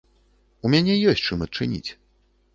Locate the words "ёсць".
1.13-1.23